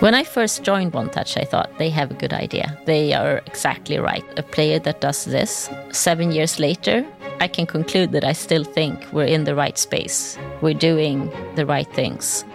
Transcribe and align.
When 0.00 0.14
I 0.14 0.24
first 0.24 0.62
joined 0.62 0.94
One 0.94 1.10
Bontouch, 1.10 1.36
I 1.36 1.44
thought 1.44 1.76
they 1.76 1.90
have 1.90 2.10
a 2.10 2.14
good 2.14 2.32
idea. 2.32 2.78
They 2.86 3.12
are 3.12 3.42
exactly 3.44 3.98
right. 3.98 4.24
A 4.38 4.42
player 4.42 4.78
that 4.78 5.02
does 5.02 5.26
this. 5.26 5.68
Seven 5.92 6.32
years 6.32 6.58
later, 6.58 7.04
I 7.38 7.48
can 7.48 7.66
conclude 7.66 8.12
that 8.12 8.24
I 8.24 8.32
still 8.32 8.64
think 8.64 9.06
we're 9.12 9.26
in 9.26 9.44
the 9.44 9.54
right 9.54 9.76
space. 9.76 10.38
We're 10.62 10.72
doing 10.72 11.30
the 11.54 11.66
right 11.66 11.92
things. 11.92 12.46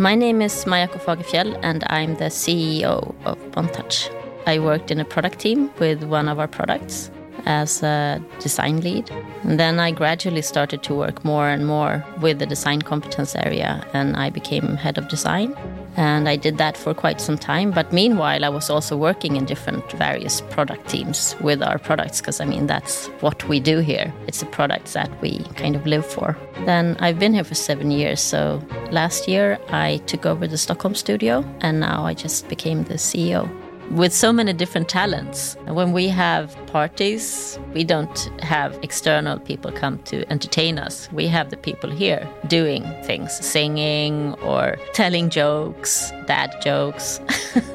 My 0.00 0.16
name 0.16 0.42
is 0.42 0.64
Mayako 0.64 0.98
Fagerfjell, 0.98 1.56
and 1.62 1.84
I'm 1.86 2.16
the 2.16 2.30
CEO 2.30 3.14
of 3.24 3.38
One 3.54 3.68
Bontouch. 3.68 4.10
I 4.48 4.58
worked 4.58 4.90
in 4.90 4.98
a 4.98 5.04
product 5.04 5.38
team 5.38 5.70
with 5.78 6.02
one 6.02 6.28
of 6.28 6.40
our 6.40 6.48
products 6.48 7.12
as 7.46 7.80
a 7.84 8.20
design 8.40 8.80
lead. 8.80 9.08
And 9.44 9.60
then 9.60 9.78
I 9.78 9.92
gradually 9.92 10.42
started 10.42 10.82
to 10.82 10.96
work 10.96 11.24
more 11.24 11.48
and 11.48 11.64
more 11.64 12.04
with 12.20 12.40
the 12.40 12.46
design 12.46 12.82
competence 12.82 13.36
area, 13.36 13.86
and 13.92 14.16
I 14.16 14.30
became 14.30 14.74
head 14.74 14.98
of 14.98 15.06
design. 15.06 15.54
And 15.98 16.28
I 16.28 16.36
did 16.36 16.58
that 16.58 16.76
for 16.76 16.94
quite 16.94 17.20
some 17.20 17.36
time. 17.36 17.72
But 17.72 17.92
meanwhile, 17.92 18.44
I 18.44 18.48
was 18.48 18.70
also 18.70 18.96
working 18.96 19.34
in 19.34 19.44
different 19.46 19.90
various 19.92 20.40
product 20.42 20.88
teams 20.88 21.34
with 21.40 21.60
our 21.60 21.76
products, 21.76 22.20
because 22.20 22.40
I 22.40 22.44
mean, 22.44 22.68
that's 22.68 23.08
what 23.20 23.42
we 23.48 23.58
do 23.58 23.80
here. 23.80 24.14
It's 24.28 24.38
the 24.38 24.46
products 24.46 24.92
that 24.92 25.10
we 25.20 25.40
kind 25.56 25.74
of 25.74 25.86
live 25.86 26.06
for. 26.06 26.38
Then 26.66 26.96
I've 27.00 27.18
been 27.18 27.34
here 27.34 27.42
for 27.42 27.56
seven 27.56 27.90
years. 27.90 28.20
So 28.20 28.62
last 28.92 29.26
year, 29.26 29.58
I 29.70 29.96
took 30.06 30.24
over 30.24 30.46
the 30.46 30.56
Stockholm 30.56 30.94
studio, 30.94 31.44
and 31.62 31.80
now 31.80 32.06
I 32.06 32.14
just 32.14 32.48
became 32.48 32.84
the 32.84 32.94
CEO 32.94 33.50
with 33.90 34.12
so 34.12 34.32
many 34.32 34.52
different 34.52 34.88
talents. 34.88 35.56
When 35.66 35.92
we 35.92 36.08
have 36.08 36.56
parties, 36.66 37.58
we 37.74 37.84
don't 37.84 38.18
have 38.42 38.78
external 38.82 39.38
people 39.38 39.72
come 39.72 39.98
to 40.04 40.30
entertain 40.30 40.78
us. 40.78 41.08
We 41.12 41.26
have 41.28 41.50
the 41.50 41.56
people 41.56 41.90
here 41.90 42.28
doing 42.46 42.82
things, 43.04 43.32
singing 43.34 44.34
or 44.42 44.76
telling 44.92 45.30
jokes, 45.30 46.12
dad 46.26 46.54
jokes, 46.62 47.20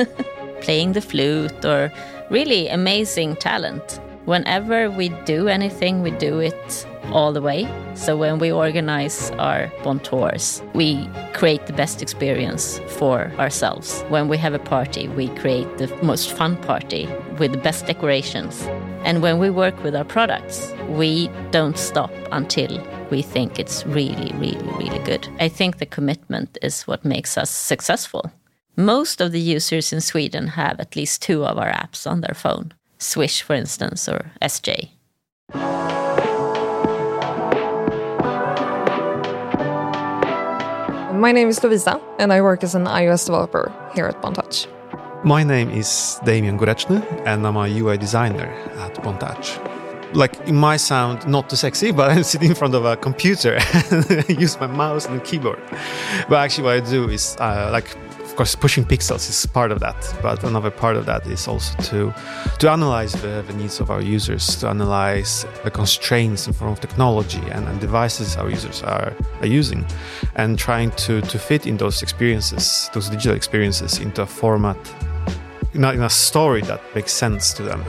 playing 0.62 0.94
the 0.94 1.02
flute, 1.02 1.66
or 1.66 1.92
really 2.30 2.68
amazing 2.68 3.36
talent. 3.38 4.00
Whenever 4.26 4.90
we 4.90 5.10
do 5.26 5.48
anything, 5.48 6.02
we 6.02 6.12
do 6.12 6.40
it 6.40 6.88
all 7.12 7.34
the 7.34 7.42
way. 7.42 7.68
So 7.96 8.16
when 8.18 8.40
we 8.40 8.52
organize 8.52 9.32
our 9.32 9.72
Bond 9.84 10.04
tours, 10.04 10.64
we 10.74 11.08
create 11.34 11.66
the 11.68 11.74
best 11.74 12.02
experience 12.02 12.80
for 12.88 13.32
ourselves. 13.38 14.02
When 14.10 14.28
we 14.28 14.38
have 14.38 14.54
a 14.54 14.60
party, 14.60 15.08
we 15.08 15.28
create 15.30 15.78
the 15.78 15.88
most 16.02 16.32
fun 16.32 16.58
party 16.58 17.08
with 17.38 17.52
the 17.52 17.58
best 17.58 17.86
decorations. 17.86 18.62
And 19.04 19.22
when 19.22 19.40
we 19.40 19.50
work 19.50 19.84
with 19.84 19.96
our 19.96 20.06
products, 20.06 20.74
we 20.88 21.30
don't 21.52 21.78
stop 21.78 22.12
until 22.32 22.82
we 23.10 23.22
think 23.22 23.60
it's 23.60 23.86
really, 23.86 24.32
really, 24.38 24.68
really 24.78 25.00
good. 25.04 25.28
I 25.40 25.50
think 25.50 25.78
the 25.78 25.86
commitment 25.86 26.58
is 26.62 26.84
what 26.84 27.04
makes 27.06 27.38
us 27.38 27.50
successful. 27.50 28.32
Most 28.76 29.22
of 29.22 29.32
the 29.32 29.40
users 29.40 29.94
in 29.94 30.02
Sweden 30.02 30.48
have 30.48 30.80
at 30.80 30.96
least 30.96 31.22
two 31.22 31.46
of 31.46 31.58
our 31.58 31.72
apps 31.72 32.10
on 32.10 32.22
their 32.22 32.34
phone. 32.34 32.74
Swish, 32.98 33.42
for 33.42 33.54
instance, 33.54 34.10
or 34.10 34.32
SJ. 34.42 34.90
My 41.24 41.32
name 41.32 41.48
is 41.48 41.62
Lovisa, 41.62 42.02
and 42.20 42.34
I 42.34 42.42
work 42.42 42.66
as 42.66 42.76
an 42.76 42.84
iOS 42.84 43.28
developer 43.28 43.72
here 43.96 44.08
at 44.08 44.22
Bontouch. 44.22 44.68
My 45.24 45.42
name 45.42 45.70
is 45.70 46.20
Damian 46.26 46.60
Gorechny, 46.60 47.00
and 47.26 47.48
I'm 47.48 47.56
a 47.56 47.66
UI 47.66 47.98
designer 47.98 48.48
at 48.84 48.96
Bontouch. 48.96 49.58
Like, 50.14 50.34
it 50.46 50.52
might 50.52 50.82
sound 50.82 51.26
not 51.26 51.50
too 51.50 51.56
sexy, 51.56 51.94
but 51.94 52.12
I'm 52.12 52.24
sitting 52.24 52.50
in 52.50 52.56
front 52.56 52.76
of 52.76 52.84
a 52.84 52.98
computer 52.98 53.58
and 53.90 54.38
use 54.38 54.60
my 54.60 54.68
mouse 54.68 55.06
and 55.06 55.24
keyboard. 55.24 55.62
But 56.28 56.40
actually, 56.44 56.66
what 56.66 56.74
I 56.76 56.80
do 56.82 57.08
is 57.08 57.38
uh, 57.40 57.70
like 57.72 57.96
of 58.34 58.38
course, 58.38 58.56
pushing 58.56 58.84
pixels 58.84 59.30
is 59.30 59.46
part 59.46 59.72
of 59.72 59.80
that, 59.82 59.96
but 60.24 60.44
another 60.44 60.72
part 60.72 60.96
of 60.96 61.06
that 61.06 61.28
is 61.28 61.48
also 61.48 61.78
to 61.84 62.12
to 62.58 62.72
analyze 62.72 63.14
the, 63.22 63.44
the 63.46 63.54
needs 63.54 63.80
of 63.80 63.92
our 63.92 64.02
users, 64.02 64.56
to 64.56 64.68
analyze 64.68 65.46
the 65.64 65.70
constraints 65.70 66.48
in 66.48 66.54
form 66.54 66.72
of 66.72 66.80
technology 66.80 67.44
and, 67.52 67.68
and 67.68 67.80
devices 67.80 68.36
our 68.36 68.50
users 68.50 68.82
are, 68.82 69.14
are 69.42 69.46
using, 69.46 69.86
and 70.34 70.58
trying 70.58 70.90
to 71.06 71.22
to 71.22 71.38
fit 71.38 71.68
in 71.68 71.78
those 71.78 72.02
experiences, 72.02 72.90
those 72.96 73.08
digital 73.08 73.36
experiences, 73.36 74.00
into 74.00 74.24
a 74.24 74.26
format, 74.26 74.80
in 75.76 75.84
a, 75.84 75.92
in 75.92 76.02
a 76.02 76.10
story 76.10 76.62
that 76.62 76.82
makes 76.96 77.14
sense 77.14 77.54
to 77.54 77.62
them. 77.62 77.84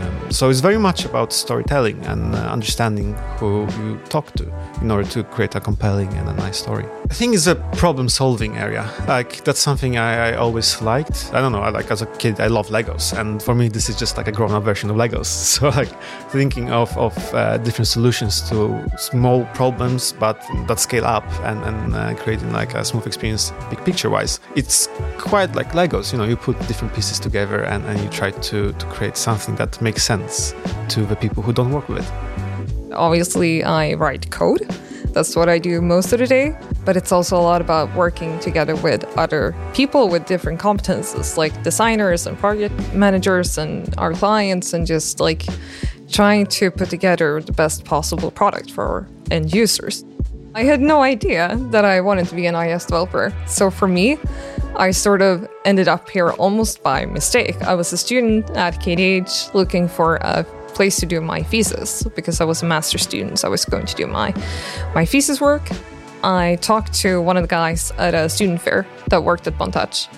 Um, 0.00 0.30
so 0.30 0.48
it's 0.48 0.60
very 0.60 0.78
much 0.78 1.04
about 1.04 1.30
storytelling 1.30 2.02
and 2.06 2.34
uh, 2.34 2.38
understanding 2.38 3.14
who 3.38 3.68
you 3.78 3.98
talk 4.08 4.32
to 4.36 4.50
in 4.80 4.90
order 4.90 5.06
to 5.10 5.24
create 5.24 5.56
a 5.56 5.60
compelling 5.60 6.08
and 6.14 6.26
a 6.26 6.32
nice 6.32 6.56
story. 6.56 6.86
I 7.10 7.12
think 7.12 7.34
it's 7.34 7.48
a 7.48 7.56
problem 7.74 8.08
solving 8.08 8.56
area. 8.56 8.88
Like 9.08 9.42
that's 9.42 9.58
something 9.58 9.98
I, 9.98 10.30
I, 10.30 10.36
always 10.36 10.80
liked. 10.80 11.30
I 11.34 11.40
don't 11.40 11.50
know. 11.50 11.60
I 11.60 11.70
like 11.70 11.90
as 11.90 12.02
a 12.02 12.06
kid, 12.06 12.40
I 12.40 12.46
love 12.46 12.68
Legos, 12.68 13.18
and 13.18 13.42
for 13.42 13.52
me, 13.52 13.68
this 13.68 13.88
is 13.88 13.96
just 13.96 14.16
like 14.16 14.28
a 14.28 14.32
grown 14.32 14.52
up 14.52 14.62
version 14.62 14.88
of 14.90 14.96
Legos. 14.96 15.26
So 15.60 15.68
like 15.70 15.90
thinking 16.30 16.70
of 16.70 16.96
of 16.96 17.16
uh, 17.34 17.58
different 17.58 17.88
solutions 17.88 18.48
to 18.48 18.86
small 18.96 19.44
problems, 19.54 20.12
but 20.12 20.40
that 20.68 20.78
scale 20.78 21.04
up 21.04 21.26
and 21.42 21.60
and 21.64 21.94
uh, 21.96 22.14
creating 22.14 22.52
like 22.52 22.74
a 22.74 22.84
smooth 22.84 23.06
experience, 23.08 23.52
big 23.68 23.84
picture 23.84 24.08
wise. 24.08 24.38
It's 24.54 24.88
quite 25.18 25.56
like 25.56 25.72
Legos. 25.72 26.12
You 26.12 26.18
know, 26.18 26.24
you 26.24 26.36
put 26.36 26.56
different 26.68 26.94
pieces 26.94 27.18
together 27.18 27.64
and, 27.64 27.84
and 27.86 28.00
you 28.00 28.08
try 28.08 28.30
to 28.30 28.72
to 28.72 28.86
create 28.86 29.16
something 29.16 29.56
that 29.56 29.82
makes 29.82 30.04
sense 30.04 30.54
to 30.90 31.04
the 31.06 31.16
people 31.16 31.42
who 31.42 31.52
don't 31.52 31.72
work 31.72 31.88
with 31.88 32.06
it. 32.06 32.92
Obviously, 32.92 33.64
I 33.64 33.94
write 33.94 34.30
code. 34.30 34.62
That's 35.12 35.34
what 35.34 35.48
I 35.48 35.58
do 35.58 35.82
most 35.82 36.12
of 36.12 36.20
the 36.20 36.26
day. 36.26 36.56
But 36.84 36.96
it's 36.96 37.12
also 37.12 37.36
a 37.36 37.42
lot 37.42 37.60
about 37.60 37.94
working 37.94 38.38
together 38.40 38.74
with 38.74 39.04
other 39.16 39.54
people 39.74 40.08
with 40.08 40.26
different 40.26 40.60
competences, 40.60 41.36
like 41.36 41.62
designers 41.62 42.26
and 42.26 42.38
project 42.38 42.74
managers 42.94 43.58
and 43.58 43.94
our 43.98 44.12
clients, 44.14 44.72
and 44.72 44.86
just 44.86 45.20
like 45.20 45.44
trying 46.10 46.46
to 46.46 46.70
put 46.70 46.90
together 46.90 47.40
the 47.40 47.52
best 47.52 47.84
possible 47.84 48.30
product 48.30 48.70
for 48.70 48.84
our 48.84 49.08
end 49.30 49.52
users. 49.54 50.04
I 50.54 50.64
had 50.64 50.80
no 50.80 51.02
idea 51.02 51.56
that 51.70 51.84
I 51.84 52.00
wanted 52.00 52.26
to 52.28 52.34
be 52.34 52.46
an 52.46 52.54
iOS 52.54 52.86
developer. 52.86 53.32
So 53.46 53.70
for 53.70 53.86
me, 53.86 54.18
I 54.76 54.90
sort 54.90 55.22
of 55.22 55.48
ended 55.64 55.86
up 55.86 56.08
here 56.10 56.30
almost 56.30 56.82
by 56.82 57.06
mistake. 57.06 57.60
I 57.62 57.74
was 57.74 57.92
a 57.92 57.96
student 57.96 58.50
at 58.56 58.80
KTH 58.80 59.54
looking 59.54 59.86
for 59.86 60.16
a 60.16 60.44
place 60.74 60.98
to 61.00 61.06
do 61.06 61.20
my 61.20 61.42
thesis 61.42 62.02
because 62.16 62.40
I 62.40 62.44
was 62.44 62.62
a 62.62 62.66
master 62.66 62.98
student. 62.98 63.38
So 63.38 63.48
I 63.48 63.50
was 63.50 63.64
going 63.64 63.86
to 63.86 63.94
do 63.94 64.06
my 64.06 64.34
my 64.94 65.04
thesis 65.04 65.40
work. 65.40 65.62
I 66.22 66.56
talked 66.60 66.92
to 67.00 67.20
one 67.20 67.36
of 67.36 67.42
the 67.42 67.48
guys 67.48 67.92
at 67.98 68.14
a 68.14 68.28
student 68.28 68.60
fair 68.60 68.86
that 69.08 69.24
worked 69.24 69.46
at 69.46 69.56
Bontouch. 69.58 70.08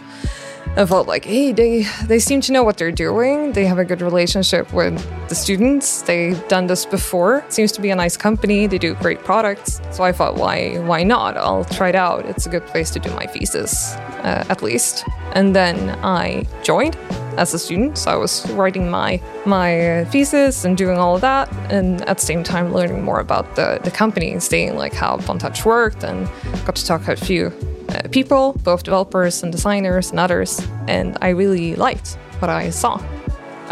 I 0.75 0.87
felt 0.87 1.07
like, 1.07 1.27
hey, 1.27 1.53
they 1.53 1.87
they 2.05 2.19
seem 2.19 2.41
to 2.43 2.53
know 2.53 2.63
what 2.63 2.79
they're 2.79 2.91
doing. 2.91 3.53
They 3.53 3.67
have 3.67 3.79
a 3.79 3.85
good 3.85 4.01
relationship 4.01 4.73
with 4.73 4.95
the 5.29 5.35
students. 5.35 6.01
They've 6.03 6.49
done 6.49 6.67
this 6.67 6.87
before. 6.87 7.39
It 7.39 7.53
seems 7.53 7.73
to 7.73 7.83
be 7.83 7.91
a 7.91 7.95
nice 7.95 8.17
company. 8.17 8.67
They 8.67 8.79
do 8.79 8.95
great 8.95 9.23
products. 9.23 9.83
So 9.91 10.03
I 10.03 10.13
thought, 10.13 10.37
why 10.37 10.79
why 10.79 11.03
not? 11.03 11.37
I'll 11.37 11.67
try 11.67 11.91
it 11.91 11.95
out. 11.95 12.25
It's 12.25 12.47
a 12.47 12.49
good 12.49 12.65
place 12.67 12.91
to 12.93 12.99
do 12.99 13.11
my 13.11 13.27
thesis, 13.27 13.95
uh, 14.25 14.45
at 14.49 14.63
least. 14.63 15.05
And 15.35 15.55
then 15.55 15.91
I 16.03 16.47
joined 16.63 16.97
as 17.37 17.55
a 17.55 17.59
student. 17.59 17.99
So 17.99 18.11
I 18.11 18.17
was 18.17 18.51
writing 18.53 18.91
my 18.91 19.21
my 19.47 20.05
thesis 20.11 20.65
and 20.65 20.77
doing 20.77 20.99
all 20.99 21.15
of 21.15 21.21
that, 21.21 21.53
and 21.71 22.03
at 22.09 22.19
the 22.19 22.25
same 22.25 22.43
time 22.43 22.73
learning 22.73 23.03
more 23.03 23.21
about 23.21 23.57
the 23.57 23.81
the 23.83 23.91
company 23.91 24.33
and 24.33 24.43
seeing 24.43 24.77
like 24.77 24.95
how 24.95 25.17
Bontouch 25.19 25.65
worked, 25.65 26.05
and 26.05 26.29
got 26.65 26.77
to 26.77 26.87
talk 26.87 27.05
to 27.05 27.13
a 27.13 27.17
few 27.17 27.53
uh, 27.89 28.03
people, 28.11 28.53
both 28.65 28.83
developers 28.83 29.43
and 29.43 29.53
designers 29.53 30.11
and 30.11 30.21
others, 30.21 30.67
and 30.89 31.17
I 31.21 31.31
really 31.31 31.77
liked 31.77 32.19
what 32.41 32.51
I 32.51 32.71
saw. 32.71 33.01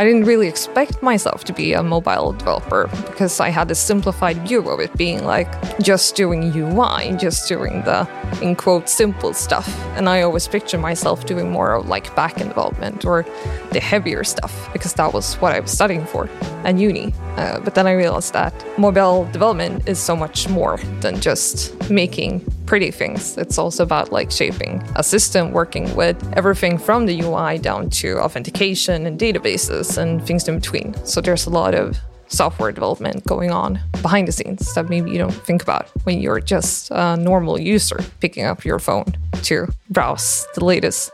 I 0.00 0.04
didn't 0.04 0.24
really 0.24 0.48
expect 0.48 1.02
myself 1.02 1.44
to 1.44 1.52
be 1.52 1.74
a 1.74 1.82
mobile 1.82 2.32
developer 2.32 2.88
because 3.08 3.38
I 3.38 3.50
had 3.50 3.70
a 3.70 3.74
simplified 3.74 4.38
view 4.48 4.66
of 4.70 4.80
it 4.80 4.96
being 4.96 5.26
like 5.26 5.46
just 5.78 6.16
doing 6.16 6.56
UI, 6.56 7.14
just 7.18 7.46
doing 7.46 7.82
the 7.82 8.08
in 8.40 8.56
quote 8.56 8.88
simple 8.88 9.34
stuff. 9.34 9.68
And 9.96 10.08
I 10.08 10.22
always 10.22 10.48
picture 10.48 10.78
myself 10.78 11.26
doing 11.26 11.50
more 11.50 11.74
of 11.74 11.86
like 11.86 12.06
backend 12.16 12.48
development 12.48 13.04
or 13.04 13.26
the 13.72 13.80
heavier 13.80 14.24
stuff 14.24 14.72
because 14.72 14.94
that 14.94 15.12
was 15.12 15.34
what 15.34 15.52
I 15.52 15.60
was 15.60 15.70
studying 15.70 16.06
for 16.06 16.30
at 16.64 16.78
uni. 16.78 17.12
Uh, 17.36 17.60
but 17.60 17.74
then 17.74 17.86
I 17.86 17.92
realized 17.92 18.32
that 18.32 18.54
mobile 18.78 19.26
development 19.32 19.86
is 19.86 19.98
so 19.98 20.16
much 20.16 20.48
more 20.48 20.78
than 21.02 21.20
just 21.20 21.90
making 21.90 22.40
pretty 22.70 22.92
things. 22.92 23.36
It's 23.36 23.58
also 23.58 23.82
about 23.82 24.12
like 24.12 24.30
shaping 24.30 24.80
a 24.94 25.02
system, 25.02 25.50
working 25.50 25.92
with 25.96 26.16
everything 26.34 26.78
from 26.78 27.06
the 27.06 27.20
UI 27.20 27.58
down 27.58 27.90
to 27.98 28.20
authentication 28.20 29.08
and 29.08 29.18
databases 29.18 29.98
and 29.98 30.24
things 30.24 30.46
in 30.46 30.60
between. 30.60 30.94
So 31.04 31.20
there's 31.20 31.46
a 31.46 31.50
lot 31.50 31.74
of 31.74 31.98
software 32.28 32.70
development 32.70 33.26
going 33.26 33.50
on 33.50 33.80
behind 34.02 34.28
the 34.28 34.32
scenes 34.32 34.72
that 34.74 34.88
maybe 34.88 35.10
you 35.10 35.18
don't 35.18 35.34
think 35.48 35.64
about 35.64 35.88
when 36.04 36.20
you're 36.20 36.38
just 36.38 36.92
a 36.92 37.16
normal 37.16 37.60
user 37.60 37.98
picking 38.20 38.44
up 38.44 38.64
your 38.64 38.78
phone 38.78 39.16
to 39.42 39.66
browse 39.88 40.46
the 40.54 40.64
latest 40.64 41.10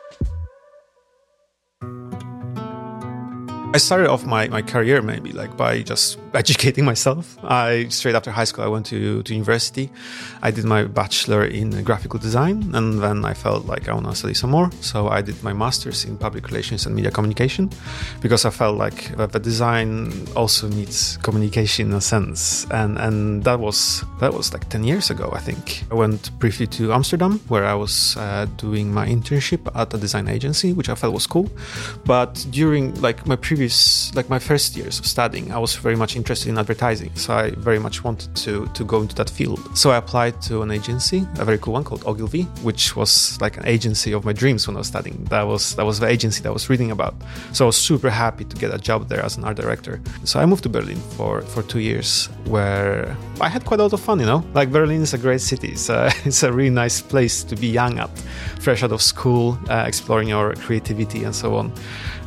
I 3.77 3.79
started 3.79 4.09
off 4.09 4.25
my, 4.25 4.49
my 4.49 4.63
career 4.63 5.03
maybe 5.03 5.33
like 5.33 5.55
by 5.55 5.83
just 5.83 6.19
educating 6.35 6.87
myself. 6.87 7.37
I 7.45 7.89
straight 7.89 8.15
after 8.15 8.31
high 8.31 8.45
school 8.45 8.65
I 8.65 8.69
went 8.69 8.87
to, 8.87 9.23
to 9.23 9.35
university. 9.35 9.91
I 10.41 10.51
did 10.51 10.65
my 10.65 10.85
bachelor 10.85 11.45
in 11.45 11.83
graphical 11.85 12.19
design 12.19 12.75
and 12.75 13.03
then 13.03 13.27
I 13.27 13.35
felt 13.35 13.67
like 13.67 13.87
I 13.87 13.93
want 13.93 14.07
to 14.07 14.15
study 14.15 14.33
some 14.33 14.49
more. 14.49 14.71
So 14.81 15.09
I 15.09 15.21
did 15.21 15.43
my 15.43 15.53
master's 15.53 16.07
in 16.07 16.17
public 16.17 16.47
relations 16.47 16.87
and 16.87 16.97
media 16.97 17.11
communication 17.11 17.69
because 18.23 18.47
I 18.47 18.51
felt 18.51 18.79
like 18.79 19.15
the 19.15 19.39
design 19.39 20.11
also 20.35 20.69
needs 20.69 21.19
communication 21.19 21.91
in 21.91 21.93
a 21.93 22.01
sense. 22.01 22.67
And 22.71 22.97
and 22.97 23.45
that 23.45 23.61
was 23.61 24.03
that 24.21 24.33
was 24.33 24.55
like 24.55 24.71
10 24.71 24.85
years 24.85 25.11
ago 25.11 25.31
I 25.35 25.41
think. 25.41 25.85
I 25.91 25.97
went 25.97 26.31
briefly 26.39 26.67
to 26.79 26.95
Amsterdam 26.95 27.41
where 27.49 27.67
I 27.67 27.75
was 27.75 28.17
uh, 28.17 28.47
doing 28.57 28.91
my 28.91 29.07
internship 29.07 29.69
at 29.75 29.93
a 29.93 29.99
design 29.99 30.29
agency 30.29 30.73
which 30.73 30.89
I 30.89 30.95
felt 30.95 31.13
was 31.13 31.27
cool. 31.27 31.51
But 32.07 32.47
during 32.51 32.95
like 33.03 33.27
my 33.27 33.37
previous 33.37 33.66
previous, 33.67 34.15
like 34.15 34.29
my 34.31 34.39
first 34.39 34.77
years 34.77 35.01
of 35.01 35.07
studying, 35.07 35.53
I 35.53 35.59
was 35.59 35.75
very 35.77 35.97
much 35.97 36.17
interested 36.17 36.49
in 36.49 36.59
advertising. 36.59 37.11
So 37.17 37.35
I 37.35 37.51
very 37.51 37.79
much 37.79 38.05
wanted 38.05 38.35
to 38.45 38.67
to 38.75 38.85
go 38.85 39.01
into 39.03 39.15
that 39.17 39.31
field. 39.31 39.61
So 39.75 39.91
I 39.91 39.97
applied 39.97 40.35
to 40.49 40.63
an 40.63 40.71
agency, 40.71 41.27
a 41.39 41.45
very 41.45 41.59
cool 41.59 41.75
one 41.75 41.85
called 41.85 42.03
Ogilvy, 42.07 42.45
which 42.63 42.95
was 42.97 43.39
like 43.41 43.59
an 43.59 43.67
agency 43.67 44.15
of 44.15 44.25
my 44.25 44.33
dreams 44.33 44.67
when 44.67 44.77
I 44.77 44.81
was 44.81 44.89
studying. 44.89 45.27
That 45.31 45.47
was 45.47 45.75
that 45.77 45.87
was 45.87 45.99
the 45.99 46.07
agency 46.07 46.43
that 46.43 46.51
I 46.51 46.53
was 46.53 46.69
reading 46.71 46.91
about. 46.93 47.15
So 47.53 47.65
I 47.65 47.67
was 47.67 47.77
super 47.77 48.11
happy 48.11 48.45
to 48.45 48.57
get 48.57 48.71
a 48.75 48.79
job 48.79 49.09
there 49.09 49.25
as 49.25 49.37
an 49.37 49.45
art 49.45 49.57
director. 49.57 50.01
So 50.25 50.41
I 50.43 50.47
moved 50.47 50.63
to 50.63 50.69
Berlin 50.69 51.01
for 51.17 51.43
for 51.43 51.63
two 51.63 51.81
years, 51.81 52.29
where 52.49 53.17
I 53.41 53.49
had 53.49 53.63
quite 53.65 53.81
a 53.81 53.83
lot 53.83 53.93
of 53.93 54.01
fun. 54.01 54.21
You 54.21 54.27
know, 54.27 54.43
like 54.55 54.71
Berlin 54.71 55.03
is 55.03 55.15
a 55.15 55.19
great 55.19 55.41
city. 55.41 55.69
It's 55.69 55.89
a, 55.91 56.11
it's 56.29 56.43
a 56.43 56.51
really 56.53 56.75
nice 56.85 57.03
place 57.03 57.45
to 57.45 57.57
be 57.57 57.67
young 57.67 57.99
at, 57.99 58.11
fresh 58.61 58.83
out 58.85 58.93
of 58.93 59.03
school, 59.03 59.59
uh, 59.69 59.85
exploring 59.87 60.29
your 60.29 60.55
creativity 60.55 61.25
and 61.25 61.35
so 61.35 61.57
on. 61.57 61.73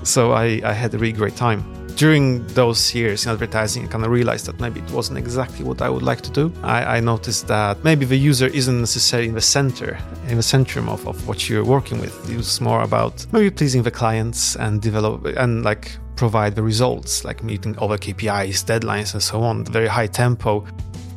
So 0.03 0.31
I, 0.31 0.61
I 0.63 0.73
had 0.73 0.93
a 0.93 0.97
really 0.97 1.13
great 1.13 1.35
time. 1.35 1.63
During 1.95 2.47
those 2.47 2.95
years 2.95 3.25
in 3.25 3.31
advertising, 3.31 3.85
I 3.85 3.87
kind 3.87 4.05
of 4.05 4.11
realized 4.11 4.45
that 4.45 4.59
maybe 4.59 4.79
it 4.79 4.89
wasn't 4.91 5.17
exactly 5.17 5.65
what 5.65 5.81
I 5.81 5.89
would 5.89 6.03
like 6.03 6.21
to 6.21 6.31
do. 6.31 6.53
I, 6.63 6.97
I 6.97 6.99
noticed 7.01 7.47
that 7.47 7.83
maybe 7.83 8.05
the 8.05 8.15
user 8.15 8.47
isn't 8.47 8.79
necessarily 8.79 9.27
in 9.27 9.35
the 9.35 9.41
center, 9.41 9.97
in 10.27 10.37
the 10.37 10.43
centrum 10.43 10.87
of, 10.87 11.05
of 11.05 11.27
what 11.27 11.49
you're 11.49 11.65
working 11.65 11.99
with. 11.99 12.15
It's 12.29 12.61
more 12.61 12.83
about 12.83 13.25
maybe 13.33 13.49
pleasing 13.49 13.83
the 13.83 13.91
clients 13.91 14.55
and 14.55 14.81
develop 14.81 15.25
and 15.25 15.63
like 15.65 15.91
provide 16.15 16.55
the 16.55 16.63
results, 16.63 17.25
like 17.25 17.43
meeting 17.43 17.73
the 17.73 17.79
KPIs, 17.79 18.63
deadlines, 18.65 19.13
and 19.13 19.21
so 19.21 19.41
on, 19.41 19.65
very 19.65 19.87
high 19.87 20.07
tempo. 20.07 20.65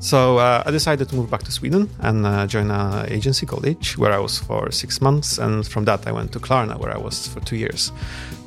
So 0.02 0.38
uh, 0.38 0.64
I 0.66 0.70
decided 0.72 1.08
to 1.10 1.14
move 1.14 1.30
back 1.30 1.44
to 1.44 1.52
Sweden 1.52 1.88
and 2.00 2.26
uh, 2.26 2.46
join 2.48 2.72
an 2.72 3.08
agency 3.12 3.46
called 3.46 3.64
Itch, 3.66 3.96
where 3.98 4.12
I 4.12 4.18
was 4.18 4.40
for 4.40 4.72
six 4.72 5.00
months. 5.00 5.38
And 5.38 5.64
from 5.64 5.84
that, 5.84 6.08
I 6.08 6.12
went 6.12 6.32
to 6.32 6.40
Klarna, 6.40 6.76
where 6.76 6.92
I 6.92 6.98
was 6.98 7.28
for 7.28 7.38
two 7.38 7.56
years. 7.56 7.92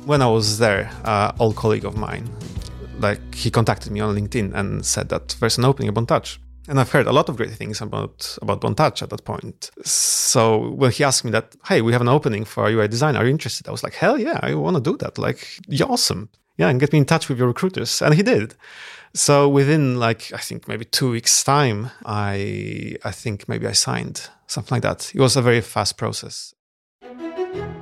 When 0.06 0.22
I 0.22 0.28
was 0.28 0.58
there, 0.58 0.88
uh, 1.04 1.32
old 1.40 1.56
colleague 1.56 1.84
of 1.84 1.96
mine, 1.96 2.30
like 3.00 3.34
he 3.34 3.50
contacted 3.50 3.90
me 3.90 3.98
on 3.98 4.14
LinkedIn 4.14 4.54
and 4.54 4.86
said 4.86 5.08
that 5.08 5.34
there's 5.40 5.58
an 5.58 5.64
opening 5.64 5.88
at 5.88 5.94
Bontouch. 5.94 6.38
And 6.68 6.78
I've 6.78 6.92
heard 6.92 7.08
a 7.08 7.12
lot 7.12 7.28
of 7.28 7.36
great 7.36 7.50
things 7.50 7.80
about 7.80 8.38
about 8.40 8.60
Bontouch 8.60 9.02
at 9.02 9.10
that 9.10 9.24
point. 9.24 9.72
So 9.84 10.70
when 10.70 10.92
he 10.92 11.02
asked 11.02 11.24
me 11.24 11.32
that, 11.32 11.56
hey, 11.66 11.82
we 11.82 11.90
have 11.90 12.02
an 12.02 12.08
opening 12.08 12.44
for 12.44 12.70
UI 12.70 12.86
design, 12.86 13.16
are 13.16 13.24
you 13.24 13.32
interested? 13.32 13.66
I 13.66 13.72
was 13.72 13.82
like, 13.82 13.94
hell 13.94 14.16
yeah, 14.16 14.38
I 14.44 14.54
want 14.54 14.76
to 14.76 14.80
do 14.80 14.96
that. 14.98 15.18
Like, 15.18 15.58
you're 15.66 15.90
awesome. 15.90 16.28
Yeah, 16.56 16.68
and 16.68 16.78
get 16.78 16.92
me 16.92 17.00
in 17.00 17.04
touch 17.04 17.28
with 17.28 17.38
your 17.38 17.48
recruiters. 17.48 18.00
And 18.00 18.14
he 18.14 18.22
did. 18.22 18.54
So 19.12 19.48
within 19.48 19.98
like 19.98 20.32
I 20.32 20.38
think 20.38 20.68
maybe 20.68 20.84
two 20.84 21.10
weeks 21.10 21.42
time, 21.42 21.90
I 22.04 22.96
I 23.02 23.10
think 23.10 23.48
maybe 23.48 23.66
I 23.66 23.72
signed 23.72 24.28
something 24.46 24.76
like 24.76 24.82
that. 24.82 25.12
It 25.12 25.20
was 25.20 25.36
a 25.36 25.42
very 25.42 25.62
fast 25.62 25.96
process. 25.96 26.54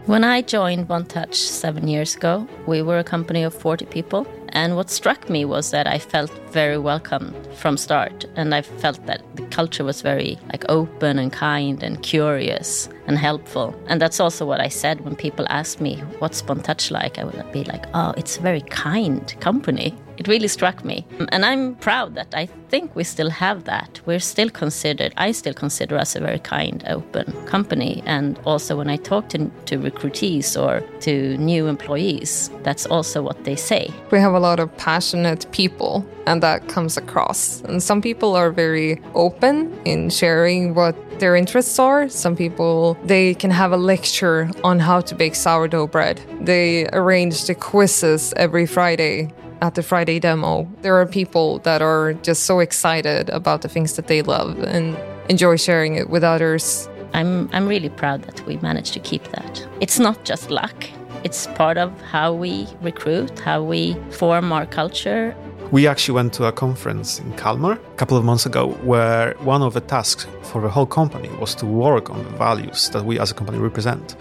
When 0.06 0.22
I 0.22 0.42
joined 0.42 0.86
Bontouch 0.86 1.34
seven 1.34 1.88
years 1.88 2.14
ago, 2.14 2.46
we 2.66 2.82
were 2.82 2.98
a 2.98 3.04
company 3.04 3.42
of 3.42 3.54
40 3.54 3.86
people. 3.86 4.26
And 4.50 4.76
what 4.76 4.90
struck 4.90 5.30
me 5.30 5.46
was 5.46 5.70
that 5.70 5.86
I 5.86 5.98
felt 5.98 6.30
very 6.52 6.76
welcome 6.76 7.34
from 7.54 7.78
start. 7.78 8.26
And 8.36 8.54
I 8.54 8.60
felt 8.60 9.06
that 9.06 9.22
the 9.34 9.46
culture 9.46 9.82
was 9.82 10.02
very 10.02 10.38
like 10.52 10.66
open 10.68 11.18
and 11.18 11.32
kind 11.32 11.82
and 11.82 12.02
curious 12.02 12.90
and 13.06 13.18
helpful. 13.18 13.74
And 13.86 14.00
that's 14.00 14.20
also 14.20 14.46
what 14.46 14.60
I 14.60 14.68
said 14.68 15.00
when 15.00 15.16
people 15.16 15.46
asked 15.48 15.80
me, 15.80 15.96
what's 16.18 16.42
Bontouch 16.42 16.90
like? 16.90 17.18
I 17.18 17.24
would 17.24 17.52
be 17.52 17.64
like, 17.64 17.84
oh, 17.94 18.14
it's 18.16 18.38
a 18.38 18.40
very 18.40 18.62
kind 18.62 19.34
company. 19.40 19.94
It 20.16 20.28
really 20.28 20.46
struck 20.46 20.84
me. 20.84 21.04
And 21.30 21.44
I'm 21.44 21.74
proud 21.74 22.14
that 22.14 22.32
I 22.34 22.46
think 22.46 22.94
we 22.94 23.02
still 23.02 23.30
have 23.30 23.64
that. 23.64 24.00
We're 24.06 24.20
still 24.20 24.48
considered, 24.48 25.12
I 25.16 25.32
still 25.32 25.54
consider 25.54 25.96
us 25.96 26.14
a 26.14 26.20
very 26.20 26.38
kind, 26.38 26.84
open 26.86 27.32
company. 27.46 28.00
And 28.06 28.38
also 28.44 28.76
when 28.76 28.88
I 28.88 28.96
talk 28.96 29.28
to, 29.30 29.50
to 29.66 29.76
recruitees 29.78 30.56
or 30.56 30.82
to 31.00 31.36
new 31.38 31.66
employees, 31.66 32.48
that's 32.62 32.86
also 32.86 33.22
what 33.22 33.42
they 33.42 33.56
say. 33.56 33.90
We 34.12 34.20
have 34.20 34.34
a 34.34 34.40
lot 34.40 34.60
of 34.60 34.74
passionate 34.76 35.50
people, 35.50 36.06
and 36.28 36.40
that 36.44 36.68
comes 36.68 36.96
across. 36.96 37.60
And 37.62 37.82
some 37.82 38.00
people 38.00 38.36
are 38.36 38.52
very 38.52 39.02
open 39.14 39.76
in 39.84 40.10
sharing 40.10 40.74
what 40.74 40.94
their 41.18 41.34
interests 41.34 41.78
are. 41.78 42.08
Some 42.08 42.36
people, 42.36 42.93
they 43.04 43.34
can 43.34 43.50
have 43.50 43.72
a 43.72 43.76
lecture 43.76 44.50
on 44.62 44.78
how 44.78 45.00
to 45.00 45.14
bake 45.14 45.34
sourdough 45.34 45.88
bread. 45.88 46.20
They 46.40 46.86
arrange 46.88 47.44
the 47.46 47.54
quizzes 47.54 48.32
every 48.36 48.66
Friday 48.66 49.32
at 49.60 49.74
the 49.74 49.82
Friday 49.82 50.18
demo. 50.20 50.68
There 50.82 50.96
are 51.00 51.06
people 51.06 51.58
that 51.60 51.80
are 51.82 52.14
just 52.14 52.44
so 52.44 52.60
excited 52.60 53.30
about 53.30 53.62
the 53.62 53.68
things 53.68 53.96
that 53.96 54.06
they 54.06 54.22
love 54.22 54.58
and 54.62 54.96
enjoy 55.28 55.56
sharing 55.56 55.94
it 55.94 56.10
with 56.10 56.22
others. 56.22 56.88
I'm, 57.14 57.48
I'm 57.52 57.66
really 57.66 57.88
proud 57.88 58.22
that 58.24 58.44
we 58.46 58.56
managed 58.58 58.92
to 58.94 59.00
keep 59.00 59.24
that. 59.28 59.66
It's 59.80 59.98
not 59.98 60.24
just 60.24 60.50
luck, 60.50 60.84
it's 61.22 61.46
part 61.54 61.78
of 61.78 61.90
how 62.02 62.34
we 62.34 62.66
recruit, 62.82 63.38
how 63.38 63.62
we 63.62 63.96
form 64.10 64.52
our 64.52 64.66
culture, 64.66 65.34
we 65.70 65.86
actually 65.86 66.14
went 66.14 66.32
to 66.34 66.44
a 66.44 66.52
conference 66.52 67.18
in 67.18 67.32
Kalmar 67.36 67.72
a 67.72 67.96
couple 67.96 68.16
of 68.16 68.24
months 68.24 68.46
ago 68.46 68.68
where 68.82 69.34
one 69.40 69.62
of 69.62 69.74
the 69.74 69.80
tasks 69.80 70.26
for 70.42 70.60
the 70.60 70.68
whole 70.68 70.86
company 70.86 71.28
was 71.40 71.54
to 71.56 71.66
work 71.66 72.10
on 72.10 72.22
the 72.22 72.30
values 72.30 72.90
that 72.90 73.04
we 73.04 73.18
as 73.18 73.30
a 73.30 73.34
company 73.34 73.58
represent. 73.58 74.16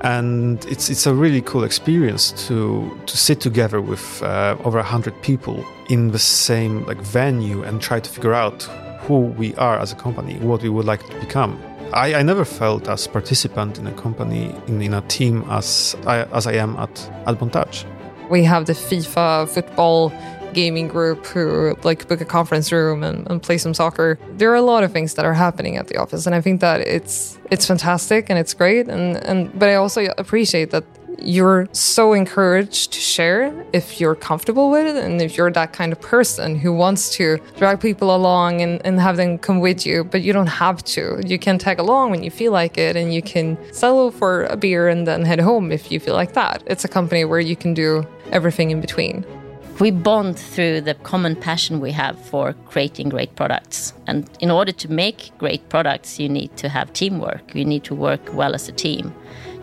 And 0.00 0.64
it's, 0.66 0.90
it's 0.90 1.06
a 1.06 1.14
really 1.14 1.42
cool 1.42 1.64
experience 1.64 2.32
to, 2.48 2.98
to 3.06 3.16
sit 3.16 3.40
together 3.40 3.80
with 3.80 4.22
uh, 4.22 4.56
over 4.64 4.78
100 4.78 5.22
people 5.22 5.64
in 5.88 6.10
the 6.10 6.18
same 6.18 6.84
like 6.86 7.00
venue 7.00 7.62
and 7.62 7.80
try 7.80 8.00
to 8.00 8.10
figure 8.10 8.34
out 8.34 8.62
who 9.02 9.18
we 9.18 9.54
are 9.56 9.78
as 9.78 9.92
a 9.92 9.96
company, 9.96 10.38
what 10.38 10.62
we 10.62 10.68
would 10.68 10.86
like 10.86 11.06
to 11.06 11.20
become. 11.20 11.60
I, 11.92 12.14
I 12.14 12.22
never 12.22 12.44
felt 12.44 12.88
as 12.88 13.06
participant 13.06 13.78
in 13.78 13.86
a 13.86 13.92
company, 13.92 14.54
in, 14.68 14.80
in 14.80 14.94
a 14.94 15.00
team 15.02 15.44
as 15.50 15.96
I, 16.06 16.24
as 16.32 16.46
I 16.46 16.52
am 16.52 16.76
at, 16.76 17.10
at. 17.26 17.84
We 18.28 18.44
have 18.44 18.66
the 18.66 18.74
FIFA 18.74 19.48
football 19.48 20.12
gaming 20.54 20.88
group 20.88 21.26
who 21.26 21.76
like 21.82 22.08
book 22.08 22.20
a 22.20 22.24
conference 22.24 22.72
room 22.72 23.02
and, 23.02 23.28
and 23.30 23.42
play 23.42 23.58
some 23.58 23.74
soccer. 23.74 24.18
There 24.32 24.50
are 24.50 24.56
a 24.56 24.62
lot 24.62 24.84
of 24.84 24.92
things 24.92 25.14
that 25.14 25.24
are 25.24 25.34
happening 25.34 25.76
at 25.76 25.88
the 25.88 25.96
office, 25.96 26.26
and 26.26 26.34
I 26.34 26.40
think 26.40 26.60
that 26.60 26.80
it's 26.80 27.38
it's 27.50 27.66
fantastic 27.66 28.30
and 28.30 28.38
it's 28.38 28.54
great. 28.54 28.88
And 28.88 29.16
and 29.18 29.56
but 29.58 29.68
I 29.68 29.74
also 29.74 30.06
appreciate 30.18 30.70
that 30.70 30.84
you're 31.22 31.68
so 31.72 32.12
encouraged 32.12 32.92
to 32.92 33.00
share 33.00 33.66
if 33.72 34.00
you're 34.00 34.14
comfortable 34.14 34.70
with 34.70 34.86
it 34.86 35.04
and 35.04 35.20
if 35.20 35.36
you're 35.36 35.50
that 35.50 35.72
kind 35.72 35.92
of 35.92 36.00
person 36.00 36.56
who 36.56 36.72
wants 36.72 37.10
to 37.10 37.38
drag 37.56 37.80
people 37.80 38.14
along 38.14 38.60
and, 38.60 38.84
and 38.84 39.00
have 39.00 39.16
them 39.16 39.38
come 39.38 39.60
with 39.60 39.84
you, 39.84 40.04
but 40.04 40.22
you 40.22 40.32
don't 40.32 40.46
have 40.46 40.82
to. 40.84 41.20
You 41.26 41.38
can 41.38 41.58
tag 41.58 41.78
along 41.78 42.10
when 42.10 42.22
you 42.22 42.30
feel 42.30 42.52
like 42.52 42.78
it 42.78 42.96
and 42.96 43.12
you 43.12 43.22
can 43.22 43.58
settle 43.72 44.10
for 44.10 44.44
a 44.44 44.56
beer 44.56 44.88
and 44.88 45.06
then 45.06 45.24
head 45.24 45.40
home 45.40 45.72
if 45.72 45.92
you 45.92 46.00
feel 46.00 46.14
like 46.14 46.32
that. 46.34 46.62
It's 46.66 46.84
a 46.84 46.88
company 46.88 47.24
where 47.24 47.40
you 47.40 47.56
can 47.56 47.74
do 47.74 48.06
everything 48.32 48.70
in 48.70 48.80
between. 48.80 49.24
We 49.80 49.90
bond 49.90 50.38
through 50.38 50.82
the 50.82 50.92
common 50.92 51.34
passion 51.34 51.80
we 51.80 51.90
have 51.92 52.20
for 52.26 52.52
creating 52.66 53.08
great 53.08 53.34
products. 53.34 53.94
And 54.06 54.28
in 54.38 54.50
order 54.50 54.72
to 54.72 54.92
make 54.92 55.30
great 55.38 55.66
products, 55.70 56.20
you 56.20 56.28
need 56.28 56.54
to 56.58 56.68
have 56.68 56.92
teamwork. 56.92 57.54
You 57.54 57.64
need 57.64 57.84
to 57.84 57.94
work 57.94 58.20
well 58.34 58.54
as 58.54 58.68
a 58.68 58.72
team. 58.72 59.14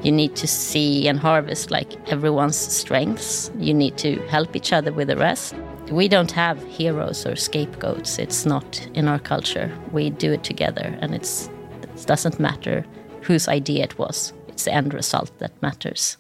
You 0.01 0.12
need 0.12 0.36
to 0.38 0.47
see 0.47 1.07
and 1.07 1.19
harvest 1.19 1.69
like 1.69 1.93
everyone's 2.12 2.57
strengths. 2.57 3.51
You 3.59 3.75
need 3.75 3.97
to 4.00 4.15
help 4.27 4.55
each 4.55 4.74
other 4.74 4.91
with 4.91 5.09
the 5.09 5.17
rest. 5.17 5.53
We 5.91 6.07
don't 6.07 6.31
have 6.31 6.63
heroes 6.65 7.27
or 7.27 7.36
scapegoats. 7.36 8.17
It's 8.17 8.43
not 8.43 8.88
in 8.95 9.07
our 9.07 9.19
culture. 9.19 9.71
We 9.91 10.09
do 10.09 10.33
it 10.33 10.43
together, 10.43 10.97
and 11.00 11.13
it 11.13 11.50
doesn't 12.07 12.39
matter 12.39 12.86
whose 13.21 13.47
idea 13.47 13.83
it 13.83 14.00
was. 14.00 14.33
It's 14.47 14.63
the 14.63 14.74
end 14.74 14.95
result 14.95 15.31
that 15.38 15.62
matters. 15.62 16.17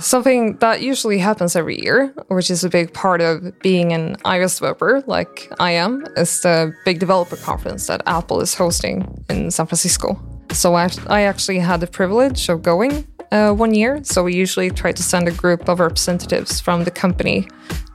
Something 0.00 0.56
that 0.58 0.82
usually 0.82 1.18
happens 1.18 1.56
every 1.56 1.80
year, 1.82 2.14
which 2.28 2.50
is 2.50 2.64
a 2.64 2.68
big 2.68 2.92
part 2.92 3.20
of 3.20 3.58
being 3.60 3.92
an 3.92 4.16
iOS 4.24 4.58
developer 4.58 5.02
like 5.06 5.52
I 5.58 5.72
am, 5.72 6.06
is 6.16 6.40
the 6.42 6.72
big 6.84 6.98
developer 6.98 7.36
conference 7.36 7.86
that 7.88 8.02
Apple 8.06 8.40
is 8.40 8.54
hosting 8.54 9.24
in 9.28 9.50
San 9.50 9.66
Francisco. 9.66 10.18
So 10.52 10.74
I, 10.74 10.88
I 11.08 11.22
actually 11.22 11.58
had 11.58 11.80
the 11.80 11.86
privilege 11.86 12.48
of 12.48 12.62
going 12.62 13.06
uh, 13.32 13.52
one 13.52 13.74
year. 13.74 14.02
So 14.04 14.24
we 14.24 14.34
usually 14.34 14.70
try 14.70 14.92
to 14.92 15.02
send 15.02 15.28
a 15.28 15.32
group 15.32 15.68
of 15.68 15.80
representatives 15.80 16.60
from 16.60 16.84
the 16.84 16.90
company 16.90 17.48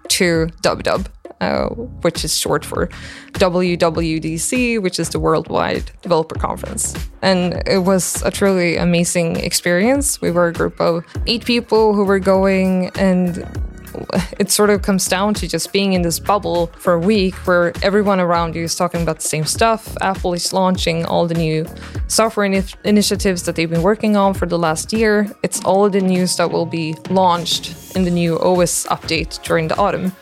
to 0.10 0.48
DubDub 0.62 1.08
uh, 1.44 1.70
which 2.04 2.24
is 2.24 2.38
short 2.38 2.64
for 2.66 2.88
WWDC, 3.34 4.82
which 4.82 5.00
is 5.00 5.10
the 5.10 5.20
Worldwide 5.20 5.92
Developer 6.02 6.36
Conference. 6.36 6.96
And 7.22 7.62
it 7.68 7.80
was 7.80 8.22
a 8.24 8.32
truly 8.32 8.78
amazing 8.78 9.38
experience. 9.38 10.22
We 10.22 10.32
were 10.32 10.48
a 10.48 10.54
group 10.54 10.80
of 10.80 11.06
eight 11.28 11.46
people 11.46 11.94
who 11.94 12.04
were 12.06 12.20
going, 12.20 12.92
and 12.96 13.46
it 14.40 14.50
sort 14.52 14.70
of 14.70 14.82
comes 14.82 15.08
down 15.08 15.34
to 15.36 15.48
just 15.48 15.72
being 15.72 15.94
in 15.94 16.02
this 16.02 16.20
bubble 16.20 16.68
for 16.78 16.94
a 16.94 17.00
week 17.00 17.36
where 17.48 17.74
everyone 17.82 18.20
around 18.20 18.56
you 18.56 18.64
is 18.64 18.76
talking 18.76 19.02
about 19.02 19.18
the 19.18 19.28
same 19.28 19.46
stuff. 19.46 19.96
Apple 20.02 20.34
is 20.34 20.54
launching 20.54 21.06
all 21.06 21.28
the 21.28 21.36
new 21.36 21.66
software 22.08 22.48
ini- 22.48 22.76
initiatives 22.84 23.44
that 23.44 23.56
they've 23.56 23.70
been 23.70 23.84
working 23.84 24.16
on 24.16 24.34
for 24.34 24.46
the 24.46 24.58
last 24.58 24.94
year. 24.94 25.30
It's 25.44 25.64
all 25.64 25.90
the 25.90 26.02
news 26.02 26.38
that 26.38 26.52
will 26.52 26.66
be 26.66 26.96
launched 27.10 27.96
in 27.96 28.04
the 28.04 28.12
new 28.12 28.40
OS 28.40 28.86
update 28.88 29.42
during 29.44 29.68
the 29.68 29.78
autumn 29.78 30.14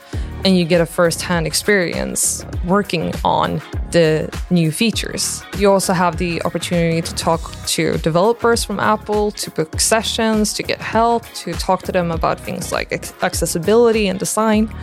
and 0.43 0.57
you 0.57 0.65
get 0.65 0.81
a 0.81 0.85
first-hand 0.85 1.45
experience 1.45 2.45
working 2.65 3.13
on 3.23 3.61
the 3.91 4.29
new 4.49 4.71
features. 4.71 5.43
You 5.57 5.71
also 5.71 5.93
have 5.93 6.17
the 6.17 6.41
opportunity 6.43 7.01
to 7.01 7.15
talk 7.15 7.53
to 7.67 7.97
developers 7.99 8.63
from 8.63 8.79
Apple, 8.79 9.31
to 9.31 9.51
book 9.51 9.79
sessions, 9.79 10.53
to 10.53 10.63
get 10.63 10.79
help, 10.79 11.25
to 11.33 11.53
talk 11.53 11.83
to 11.83 11.91
them 11.91 12.11
about 12.11 12.39
things 12.39 12.71
like 12.71 12.91
accessibility 13.23 14.07
and 14.07 14.17
design. 14.17 14.73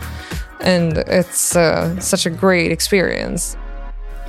And 0.61 0.97
it's 0.97 1.55
uh, 1.55 1.99
such 1.99 2.25
a 2.25 2.29
great 2.29 2.71
experience. 2.71 3.57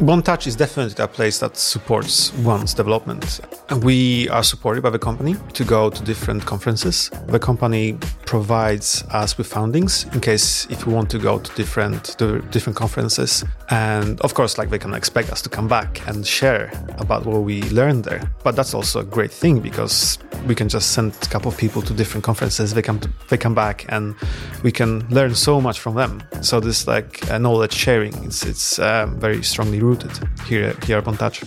Touch 0.00 0.46
is 0.46 0.56
definitely 0.56 1.04
a 1.04 1.06
place 1.06 1.38
that 1.40 1.58
supports 1.58 2.32
one's 2.38 2.72
development. 2.72 3.40
We 3.82 4.30
are 4.30 4.42
supported 4.42 4.82
by 4.82 4.90
the 4.90 4.98
company 4.98 5.36
to 5.52 5.64
go 5.64 5.90
to 5.90 6.02
different 6.04 6.44
conferences. 6.46 7.10
The 7.26 7.38
company 7.38 7.98
provides 8.24 9.04
us 9.10 9.36
with 9.36 9.50
fundings 9.50 10.12
in 10.14 10.20
case 10.20 10.66
if 10.70 10.86
we 10.86 10.94
want 10.94 11.10
to 11.10 11.18
go 11.18 11.38
to 11.38 11.54
different 11.54 12.16
to 12.18 12.40
different 12.50 12.76
conferences. 12.76 13.44
And 13.68 14.18
of 14.22 14.32
course, 14.32 14.56
like 14.56 14.70
they 14.70 14.78
can 14.78 14.94
expect 14.94 15.30
us 15.30 15.42
to 15.42 15.50
come 15.50 15.68
back 15.68 16.06
and 16.08 16.26
share 16.26 16.72
about 16.98 17.26
what 17.26 17.42
we 17.42 17.62
learned 17.64 18.04
there. 18.04 18.22
But 18.42 18.56
that's 18.56 18.72
also 18.72 19.00
a 19.00 19.04
great 19.04 19.30
thing 19.30 19.60
because 19.60 20.18
we 20.46 20.54
can 20.54 20.68
just 20.68 20.92
send 20.92 21.12
a 21.12 21.26
couple 21.26 21.50
of 21.50 21.58
people 21.58 21.82
to 21.82 21.92
different 21.92 22.24
conferences. 22.24 22.72
They 22.72 22.82
come 22.82 23.00
to, 23.00 23.10
they 23.28 23.36
come 23.36 23.54
back 23.54 23.84
and 23.88 24.14
we 24.62 24.72
can 24.72 25.06
learn 25.10 25.34
so 25.34 25.60
much 25.60 25.78
from 25.78 25.94
them. 25.94 26.22
So 26.40 26.58
this 26.58 26.86
like 26.86 27.30
uh, 27.30 27.38
knowledge 27.38 27.74
sharing, 27.74 28.14
it's 28.24 28.44
it's 28.46 28.78
um, 28.78 29.20
very 29.20 29.42
strongly 29.42 29.80
rooted 29.90 30.12
here, 30.48 30.74
here 30.86 30.98
at 30.98 31.18
Touch. 31.18 31.42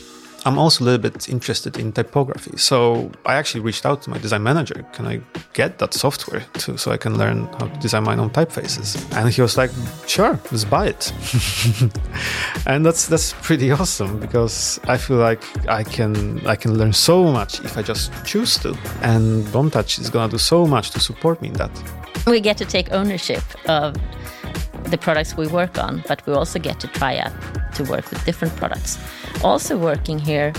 I'm 0.46 0.58
also 0.60 0.84
a 0.84 0.86
little 0.86 1.10
bit 1.10 1.30
interested 1.30 1.78
in 1.78 1.94
typography. 1.94 2.58
So 2.58 3.10
I 3.26 3.36
actually 3.36 3.62
reached 3.62 3.86
out 3.86 4.02
to 4.04 4.10
my 4.10 4.18
design 4.18 4.44
manager. 4.44 4.86
Can 4.92 5.08
I 5.08 5.22
get 5.54 5.78
that 5.80 5.94
software 5.94 6.44
to, 6.62 6.78
so 6.78 6.92
I 6.92 6.98
can 6.98 7.18
learn 7.18 7.46
how 7.60 7.68
to 7.68 7.80
design 7.80 8.04
my 8.04 8.18
own 8.18 8.30
typefaces? 8.30 8.88
And 9.16 9.30
he 9.30 9.42
was 9.42 9.56
like, 9.58 9.72
sure, 10.06 10.38
let's 10.52 10.66
buy 10.66 10.88
it. 10.88 11.14
and 12.68 12.86
that's 12.86 13.08
that's 13.08 13.34
pretty 13.42 13.72
awesome 13.72 14.20
because 14.20 14.82
I 14.96 14.98
feel 14.98 15.18
like 15.18 15.44
I 15.70 15.84
can 15.84 16.46
I 16.46 16.58
can 16.58 16.78
learn 16.78 16.94
so 16.94 17.32
much 17.32 17.62
if 17.64 17.78
I 17.78 17.82
just 17.82 18.12
choose 18.26 18.58
to. 18.60 18.78
And 19.02 19.46
Touch 19.72 19.98
is 19.98 20.10
gonna 20.10 20.32
do 20.32 20.38
so 20.38 20.68
much 20.68 20.92
to 20.92 21.00
support 21.00 21.42
me 21.42 21.48
in 21.48 21.54
that. 21.54 21.72
We 22.28 22.42
get 22.42 22.58
to 22.58 22.66
take 22.66 22.92
ownership 22.92 23.44
of 23.70 23.96
the 24.86 24.98
products 24.98 25.36
we 25.38 25.48
work 25.48 25.78
on, 25.78 26.04
but 26.08 26.26
we 26.26 26.34
also 26.34 26.60
get 26.60 26.80
to 26.82 26.88
try 26.88 27.18
out 27.18 27.34
to 27.76 27.84
work 27.84 28.10
with 28.10 28.24
different 28.26 28.56
products. 28.56 28.98
Also, 29.44 29.78
working 29.78 30.20
here, 30.20 30.54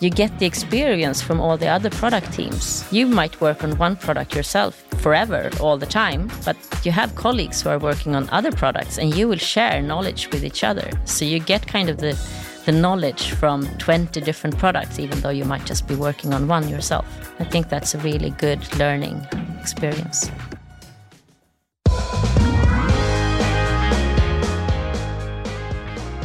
you 0.00 0.08
get 0.08 0.38
the 0.38 0.46
experience 0.46 1.20
from 1.20 1.40
all 1.40 1.58
the 1.58 1.68
other 1.68 1.90
product 1.90 2.32
teams. 2.32 2.86
You 2.90 3.06
might 3.06 3.38
work 3.40 3.62
on 3.62 3.76
one 3.76 3.96
product 3.96 4.34
yourself 4.34 4.82
forever, 5.02 5.50
all 5.60 5.76
the 5.76 5.86
time, 5.86 6.30
but 6.44 6.56
you 6.84 6.92
have 6.92 7.14
colleagues 7.14 7.60
who 7.60 7.68
are 7.68 7.78
working 7.78 8.14
on 8.14 8.28
other 8.30 8.50
products 8.50 8.96
and 8.98 9.14
you 9.14 9.28
will 9.28 9.38
share 9.38 9.82
knowledge 9.82 10.30
with 10.32 10.42
each 10.42 10.64
other. 10.64 10.90
So 11.04 11.24
you 11.26 11.38
get 11.38 11.66
kind 11.66 11.90
of 11.90 11.98
the, 11.98 12.18
the 12.64 12.72
knowledge 12.72 13.32
from 13.32 13.66
20 13.78 14.20
different 14.22 14.56
products, 14.56 14.98
even 14.98 15.20
though 15.20 15.30
you 15.30 15.44
might 15.44 15.66
just 15.66 15.86
be 15.86 15.94
working 15.94 16.32
on 16.32 16.48
one 16.48 16.68
yourself. 16.68 17.06
I 17.38 17.44
think 17.44 17.68
that's 17.68 17.94
a 17.94 17.98
really 17.98 18.30
good 18.30 18.60
learning 18.78 19.26
experience. 19.60 20.30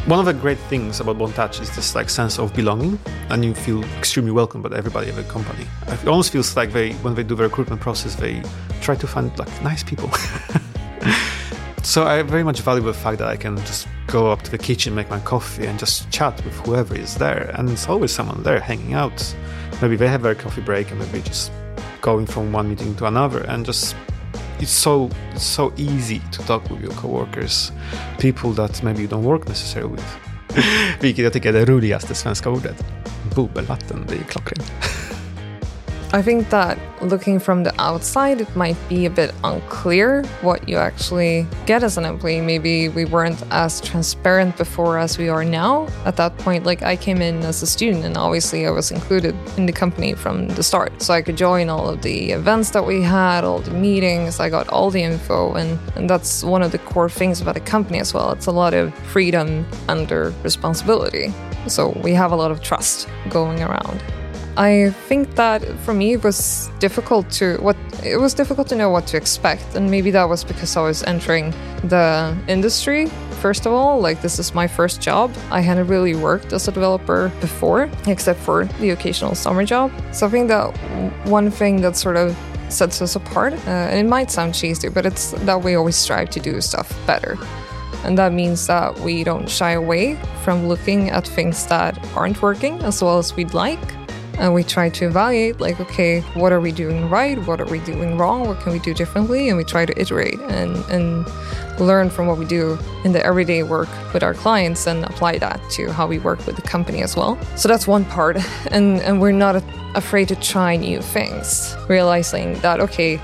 One 0.06 0.20
of 0.20 0.26
the 0.26 0.34
great 0.34 0.58
things 0.70 1.00
about 1.00 1.34
Touch 1.34 1.60
is 1.60 1.74
this 1.74 1.96
like 1.96 2.08
sense 2.08 2.38
of 2.38 2.54
belonging, 2.54 2.96
and 3.28 3.44
you 3.44 3.54
feel 3.54 3.82
extremely 3.98 4.30
welcome 4.30 4.62
by 4.62 4.68
everybody 4.76 5.08
in 5.08 5.16
the 5.16 5.24
company. 5.24 5.66
It 5.88 6.06
almost 6.06 6.30
feels 6.30 6.56
like 6.56 6.72
they, 6.72 6.92
when 7.02 7.16
they 7.16 7.24
do 7.24 7.34
the 7.34 7.42
recruitment 7.42 7.80
process, 7.80 8.14
they 8.14 8.40
try 8.80 8.94
to 8.94 9.06
find 9.08 9.36
like 9.36 9.50
nice 9.64 9.82
people. 9.82 10.08
so 11.82 12.06
I 12.06 12.22
very 12.22 12.44
much 12.44 12.60
value 12.60 12.82
the 12.82 12.94
fact 12.94 13.18
that 13.18 13.26
I 13.26 13.36
can 13.36 13.56
just 13.56 13.88
go 14.06 14.30
up 14.30 14.42
to 14.42 14.50
the 14.52 14.58
kitchen, 14.58 14.94
make 14.94 15.10
my 15.10 15.18
coffee, 15.18 15.66
and 15.66 15.76
just 15.76 16.08
chat 16.12 16.36
with 16.44 16.54
whoever 16.60 16.94
is 16.94 17.16
there, 17.16 17.50
and 17.54 17.68
it's 17.68 17.88
always 17.88 18.12
someone 18.12 18.44
there 18.44 18.60
hanging 18.60 18.94
out. 18.94 19.34
Maybe 19.82 19.96
they 19.96 20.06
have 20.06 20.22
their 20.22 20.36
coffee 20.36 20.60
break, 20.62 20.92
and 20.92 21.00
maybe 21.00 21.20
just 21.20 21.50
going 22.00 22.26
from 22.26 22.52
one 22.52 22.68
meeting 22.68 22.94
to 22.94 23.06
another, 23.06 23.40
and 23.40 23.66
just 23.66 23.96
it's 24.60 24.72
so 24.72 25.10
it's 25.34 25.44
so 25.44 25.72
easy 25.76 26.20
to 26.32 26.42
talk 26.42 26.70
with 26.70 26.82
your 26.82 26.92
coworkers. 26.92 27.72
People 28.18 28.52
that 28.54 28.82
maybe 28.82 29.00
you 29.02 29.08
don't 29.08 29.24
work 29.24 29.48
necessarily 29.48 29.92
with. 29.92 30.16
Vilket 31.00 31.24
jag 31.24 31.32
tycker 31.32 31.48
är 31.48 31.52
det 31.52 31.64
roligaste 31.64 32.14
svenska 32.14 32.50
ordet. 32.50 32.84
Bubbelvatten, 33.34 34.06
det 34.08 34.14
är 34.14 34.22
klockrent. 34.22 34.72
I 36.16 36.22
think 36.22 36.48
that 36.48 36.78
looking 37.02 37.38
from 37.38 37.62
the 37.62 37.78
outside, 37.78 38.40
it 38.40 38.56
might 38.56 38.78
be 38.88 39.04
a 39.04 39.10
bit 39.10 39.34
unclear 39.44 40.24
what 40.40 40.66
you 40.66 40.78
actually 40.78 41.46
get 41.66 41.82
as 41.82 41.98
an 41.98 42.06
employee. 42.06 42.40
Maybe 42.40 42.88
we 42.88 43.04
weren't 43.04 43.42
as 43.50 43.82
transparent 43.82 44.56
before 44.56 44.96
as 44.96 45.18
we 45.18 45.28
are 45.28 45.44
now. 45.44 45.88
At 46.06 46.16
that 46.16 46.38
point, 46.38 46.64
like 46.64 46.82
I 46.82 46.96
came 46.96 47.20
in 47.20 47.44
as 47.44 47.62
a 47.62 47.66
student, 47.66 48.06
and 48.06 48.16
obviously 48.16 48.66
I 48.66 48.70
was 48.70 48.90
included 48.90 49.34
in 49.58 49.66
the 49.66 49.74
company 49.74 50.14
from 50.14 50.48
the 50.48 50.62
start. 50.62 51.02
So 51.02 51.12
I 51.12 51.20
could 51.20 51.36
join 51.36 51.68
all 51.68 51.86
of 51.86 52.00
the 52.00 52.30
events 52.30 52.70
that 52.70 52.86
we 52.86 53.02
had, 53.02 53.44
all 53.44 53.58
the 53.58 53.72
meetings, 53.72 54.40
I 54.40 54.48
got 54.48 54.70
all 54.70 54.90
the 54.90 55.02
info, 55.02 55.52
and, 55.52 55.78
and 55.96 56.08
that's 56.08 56.42
one 56.42 56.62
of 56.62 56.72
the 56.72 56.78
core 56.78 57.10
things 57.10 57.42
about 57.42 57.58
a 57.58 57.60
company 57.60 58.00
as 58.00 58.14
well. 58.14 58.32
It's 58.32 58.46
a 58.46 58.52
lot 58.52 58.72
of 58.72 58.94
freedom 59.12 59.66
under 59.86 60.32
responsibility. 60.42 61.34
So 61.66 61.90
we 62.02 62.14
have 62.14 62.32
a 62.32 62.36
lot 62.36 62.50
of 62.50 62.62
trust 62.62 63.06
going 63.28 63.62
around. 63.62 64.02
I 64.56 64.90
think 65.08 65.34
that 65.34 65.62
for 65.80 65.92
me 65.92 66.14
it 66.14 66.24
was 66.24 66.70
difficult 66.78 67.30
to 67.32 67.58
what 67.58 67.76
it 68.02 68.16
was 68.16 68.32
difficult 68.32 68.68
to 68.68 68.76
know 68.76 68.88
what 68.88 69.06
to 69.08 69.16
expect, 69.16 69.74
and 69.74 69.90
maybe 69.90 70.10
that 70.12 70.28
was 70.28 70.44
because 70.44 70.76
I 70.76 70.82
was 70.82 71.02
entering 71.02 71.52
the 71.84 72.36
industry. 72.48 73.06
First 73.42 73.66
of 73.66 73.72
all, 73.72 74.00
like 74.00 74.22
this 74.22 74.38
is 74.38 74.54
my 74.54 74.66
first 74.66 75.02
job. 75.02 75.30
I 75.50 75.60
hadn't 75.60 75.88
really 75.88 76.14
worked 76.14 76.54
as 76.54 76.68
a 76.68 76.72
developer 76.72 77.30
before, 77.40 77.90
except 78.06 78.40
for 78.40 78.64
the 78.80 78.90
occasional 78.90 79.34
summer 79.34 79.64
job. 79.64 79.92
So 80.12 80.26
I 80.26 80.30
think 80.30 80.48
that 80.48 80.74
one 81.26 81.50
thing 81.50 81.82
that 81.82 81.96
sort 81.96 82.16
of 82.16 82.34
sets 82.70 83.02
us 83.02 83.14
apart, 83.14 83.52
uh, 83.52 83.70
and 83.90 84.06
it 84.06 84.08
might 84.08 84.30
sound 84.30 84.54
cheesy, 84.54 84.88
but 84.88 85.04
it's 85.04 85.32
that 85.32 85.62
we 85.62 85.74
always 85.74 85.96
strive 85.96 86.30
to 86.30 86.40
do 86.40 86.62
stuff 86.62 86.98
better. 87.06 87.36
And 88.04 88.16
that 88.16 88.32
means 88.32 88.66
that 88.68 88.98
we 89.00 89.22
don't 89.22 89.50
shy 89.50 89.72
away 89.72 90.18
from 90.42 90.66
looking 90.66 91.10
at 91.10 91.26
things 91.26 91.66
that 91.66 91.98
aren't 92.16 92.40
working 92.40 92.80
as 92.82 93.02
well 93.02 93.18
as 93.18 93.34
we'd 93.36 93.52
like 93.52 93.95
and 94.38 94.52
we 94.54 94.62
try 94.62 94.88
to 94.88 95.06
evaluate 95.06 95.60
like 95.60 95.80
okay 95.80 96.20
what 96.34 96.52
are 96.52 96.60
we 96.60 96.72
doing 96.72 97.08
right? 97.08 97.38
What 97.46 97.60
are 97.60 97.66
we 97.66 97.80
doing 97.80 98.18
wrong? 98.18 98.46
What 98.46 98.60
can 98.60 98.72
we 98.72 98.78
do 98.78 98.94
differently? 98.94 99.48
And 99.48 99.56
we 99.56 99.64
try 99.64 99.86
to 99.86 100.00
iterate 100.00 100.38
and 100.40 100.76
and 100.90 101.26
learn 101.78 102.08
from 102.08 102.26
what 102.26 102.38
we 102.38 102.44
do 102.44 102.78
in 103.04 103.12
the 103.12 103.24
everyday 103.24 103.62
work 103.62 103.88
with 104.12 104.22
our 104.22 104.34
clients 104.34 104.86
and 104.86 105.04
apply 105.04 105.38
that 105.38 105.60
to 105.70 105.92
how 105.92 106.06
we 106.06 106.18
work 106.18 106.44
with 106.46 106.56
the 106.56 106.62
company 106.62 107.02
as 107.02 107.16
well. 107.16 107.38
So 107.56 107.68
that's 107.68 107.86
one 107.86 108.04
part. 108.04 108.36
And 108.70 109.00
and 109.00 109.20
we're 109.20 109.32
not 109.32 109.62
afraid 109.94 110.28
to 110.28 110.36
try 110.36 110.76
new 110.76 111.00
things 111.00 111.74
realizing 111.88 112.58
that 112.60 112.80
okay 112.80 113.20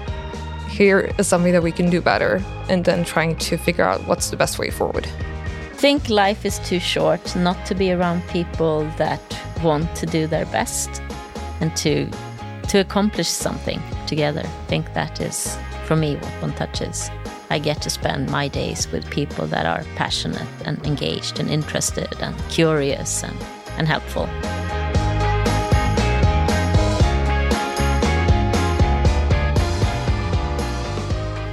here 0.69 1.13
is 1.19 1.27
something 1.29 1.53
that 1.53 1.63
we 1.63 1.73
can 1.73 1.91
do 1.91 2.01
better 2.01 2.43
and 2.69 2.85
then 2.85 3.05
trying 3.05 3.37
to 3.37 3.57
figure 3.57 3.85
out 3.85 4.01
what's 4.07 4.31
the 4.31 4.37
best 4.37 4.59
way 4.59 4.71
forward. 4.71 5.07
Think 5.75 6.09
life 6.09 6.47
is 6.47 6.59
too 6.61 6.81
short 6.81 7.37
not 7.37 7.67
to 7.67 7.75
be 7.75 7.93
around 7.93 8.23
people 8.29 8.85
that 8.97 9.21
want 9.63 9.95
to 9.97 10.07
do 10.07 10.27
their 10.27 10.47
best 10.47 11.03
and 11.61 11.75
to 11.77 12.11
to 12.69 12.79
accomplish 12.79 13.29
something 13.29 13.83
together. 14.07 14.43
I 14.45 14.67
think 14.67 14.95
that 14.95 15.21
is 15.21 15.59
for 15.85 15.97
me 15.97 16.17
what 16.17 16.33
One 16.43 16.53
touches. 16.55 17.11
I 17.51 17.59
get 17.59 17.83
to 17.83 17.91
spend 17.91 18.31
my 18.31 18.49
days 18.49 18.91
with 18.91 19.11
people 19.11 19.47
that 19.49 19.67
are 19.67 19.85
passionate 19.95 20.49
and 20.65 20.85
engaged 20.87 21.39
and 21.39 21.51
interested 21.51 22.09
and 22.21 22.35
curious 22.49 23.23
and, 23.23 23.37
and 23.77 23.87
helpful. 23.87 24.27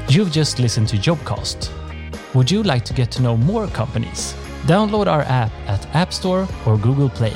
You've 0.10 0.32
just 0.32 0.58
listened 0.58 0.88
to 0.88 0.98
Jobcast. 0.98 1.70
Would 2.34 2.50
you 2.50 2.64
like 2.64 2.86
to 2.86 2.94
get 2.94 3.12
to 3.12 3.22
know 3.22 3.36
more 3.36 3.68
companies? 3.68 4.34
Download 4.66 5.08
our 5.08 5.24
app 5.24 5.52
at 5.68 5.86
App 5.94 6.14
Store 6.14 6.48
or 6.66 6.78
Google 6.78 7.10
Play. 7.10 7.34